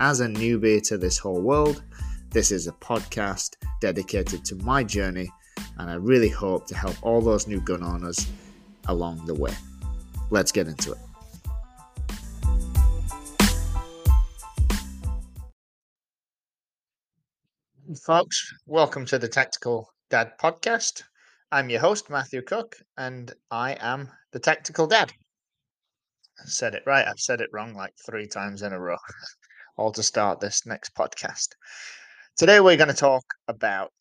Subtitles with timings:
[0.00, 1.82] as a newbie to this whole world,
[2.30, 5.30] this is a podcast dedicated to my journey,
[5.78, 8.26] and I really hope to help all those new gun owners
[8.88, 9.52] along the way.
[10.30, 10.98] Let's get into it.
[18.06, 21.02] Folks, welcome to the Tactical Dad podcast.
[21.52, 25.12] I'm your host, Matthew Cook, and I am the Tactical Dad.
[26.38, 27.06] I said it right.
[27.06, 28.96] I've said it wrong like three times in a row,
[29.76, 31.48] all to start this next podcast.
[32.36, 33.92] Today, we're going to talk about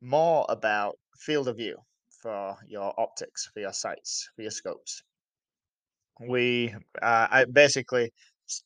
[0.00, 1.76] more about field of view
[2.22, 5.02] for your optics, for your sights, for your scopes.
[6.20, 8.12] We, uh, I basically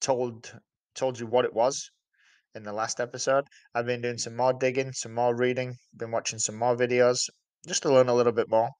[0.00, 0.52] told
[0.94, 1.90] told you what it was
[2.54, 3.44] in the last episode.
[3.74, 7.28] I've been doing some more digging, some more reading, been watching some more videos
[7.66, 8.70] just to learn a little bit more.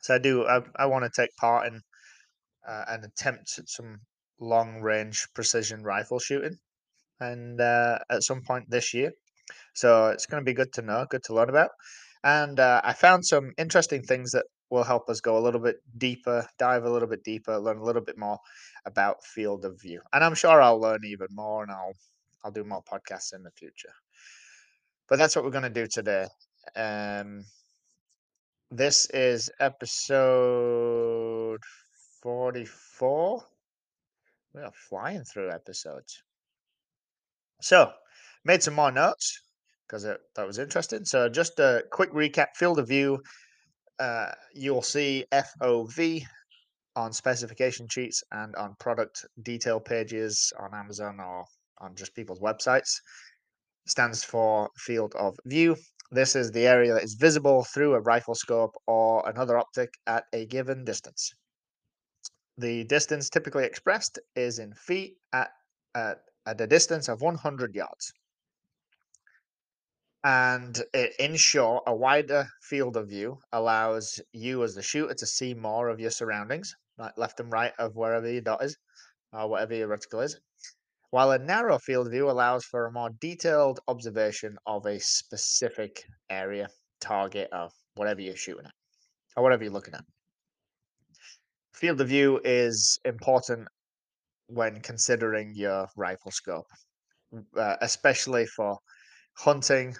[0.00, 0.46] So I do.
[0.46, 1.80] I, I want to take part in
[2.66, 3.98] uh, an attempt at some
[4.40, 6.58] long range precision rifle shooting,
[7.20, 9.12] and uh, at some point this year.
[9.74, 11.70] So it's going to be good to know, good to learn about.
[12.24, 15.76] And uh, I found some interesting things that will help us go a little bit
[15.96, 18.38] deeper, dive a little bit deeper, learn a little bit more
[18.84, 20.00] about field of view.
[20.12, 21.94] And I'm sure I'll learn even more, and I'll
[22.44, 23.92] I'll do more podcasts in the future.
[25.08, 26.26] But that's what we're going to do today.
[26.76, 27.44] Um,
[28.70, 31.60] this is episode
[32.22, 33.42] 44.
[34.54, 36.22] We are flying through episodes.
[37.60, 37.92] So,
[38.44, 39.42] made some more notes
[39.86, 41.04] because that was interesting.
[41.04, 43.22] So, just a quick recap field of view.
[43.98, 46.24] Uh, you'll see FOV
[46.96, 51.44] on specification sheets and on product detail pages on Amazon or
[51.78, 53.00] on just people's websites.
[53.86, 55.76] Stands for field of view.
[56.10, 60.24] This is the area that is visible through a rifle scope or another optic at
[60.32, 61.34] a given distance.
[62.58, 65.50] The distance typically expressed is in feet at,
[65.94, 68.12] at, at a distance of 100 yards.
[70.24, 75.26] And it, in short, a wider field of view allows you as the shooter to
[75.26, 78.76] see more of your surroundings, like left and right of wherever your dot is,
[79.32, 80.38] or whatever your reticle is
[81.10, 86.04] while a narrow field of view allows for a more detailed observation of a specific
[86.28, 86.68] area,
[87.00, 88.72] target, or whatever you're shooting at,
[89.36, 90.04] or whatever you're looking at.
[91.78, 93.68] Field of view is important
[94.48, 96.66] when considering your rifle scope,
[97.56, 98.78] uh, especially for
[99.34, 99.94] hunting.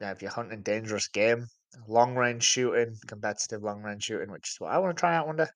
[0.00, 1.48] Yeah, if you're hunting dangerous game,
[1.88, 5.26] long range shooting, competitive long range shooting, which is what I want to try out
[5.26, 5.48] one day,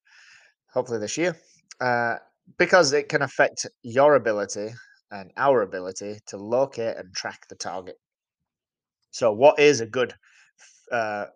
[0.72, 1.37] hopefully this year.
[1.81, 2.16] Uh,
[2.59, 4.71] because it can affect your ability
[5.12, 7.94] and our ability to locate and track the target.
[9.12, 10.15] So, what is a good
[10.91, 11.27] uh,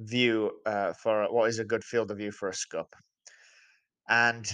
[0.00, 2.94] view uh, for what is a good field of view for a scope?
[4.08, 4.50] And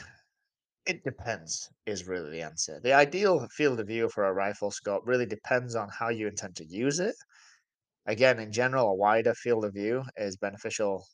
[0.86, 2.80] it depends, is really the answer.
[2.82, 6.56] The ideal field of view for a rifle scope really depends on how you intend
[6.56, 7.14] to use it.
[8.06, 11.06] Again, in general, a wider field of view is beneficial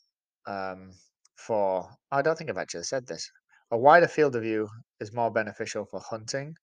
[0.47, 0.91] um,
[1.37, 1.89] for.
[2.11, 3.31] I don't think I've actually said this.
[3.71, 4.69] A wider field of view
[4.99, 6.57] is more beneficial for hunting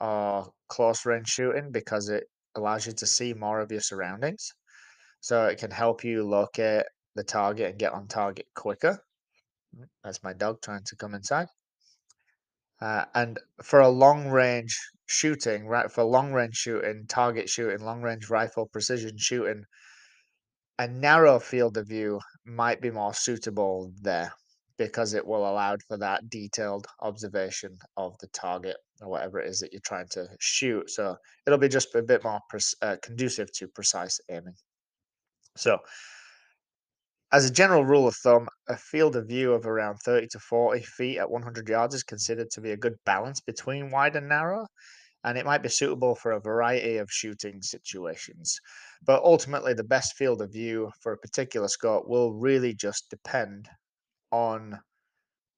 [0.00, 2.24] or close range shooting because it
[2.56, 4.52] allows you to see more of your surroundings.
[5.20, 8.98] So it can help you locate the target and get on target quicker.
[10.04, 11.48] That's my dog trying to come inside.
[12.80, 15.90] Uh, and for a long range shooting, right?
[15.90, 19.64] For long range shooting, target shooting, long range rifle, precision shooting,
[20.78, 24.32] a narrow field of view might be more suitable there
[24.78, 29.60] because it will allow for that detailed observation of the target or whatever it is
[29.60, 30.90] that you're trying to shoot.
[30.90, 32.40] So it'll be just a bit more
[32.80, 34.54] uh, conducive to precise aiming.
[35.56, 35.78] So,
[37.32, 40.82] as a general rule of thumb, a field of view of around 30 to 40
[40.82, 44.66] feet at 100 yards is considered to be a good balance between wide and narrow,
[45.24, 48.60] and it might be suitable for a variety of shooting situations.
[49.06, 53.68] But ultimately, the best field of view for a particular scope will really just depend
[54.30, 54.78] on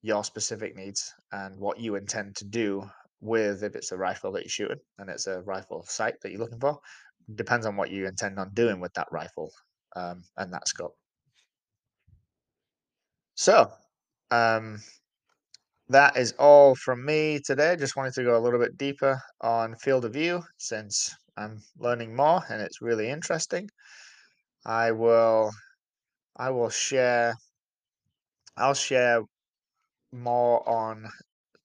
[0.02, 2.88] your specific needs and what you intend to do
[3.20, 6.40] with if it's a rifle that you're shooting and it's a rifle sight that you're
[6.40, 6.78] looking for
[7.36, 9.50] depends on what you intend on doing with that rifle
[9.96, 10.94] um, and that scope
[13.34, 13.70] so
[14.30, 14.80] um,
[15.88, 17.76] that is all from me today.
[17.76, 22.14] Just wanted to go a little bit deeper on field of view since I'm learning
[22.16, 23.68] more and it's really interesting.
[24.66, 25.50] I will
[26.36, 27.34] I will share
[28.56, 29.22] I'll share
[30.12, 31.08] more on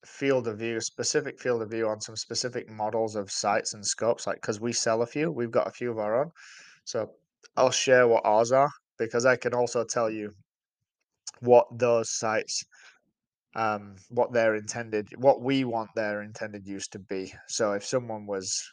[0.06, 4.27] field of view, specific field of view on some specific models of sights and scopes,
[4.27, 6.31] like because we sell a few, we've got a few of our own.
[6.86, 7.12] So
[7.57, 10.33] I'll share what ours are because I can also tell you
[11.41, 12.63] what those sights
[13.56, 17.33] um what their intended what we want their intended use to be.
[17.47, 18.63] So if someone was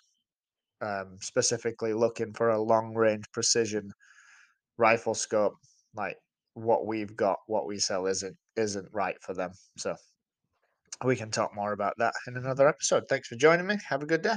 [0.82, 3.90] um specifically looking for a long range precision
[4.76, 5.54] rifle scope,
[5.94, 6.16] like
[6.54, 9.52] what we've got, what we sell isn't isn't right for them.
[9.78, 9.94] So
[11.04, 13.04] we can talk more about that in another episode.
[13.08, 13.76] Thanks for joining me.
[13.88, 14.36] Have a good day.